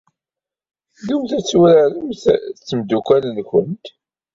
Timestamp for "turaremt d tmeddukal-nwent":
1.49-3.85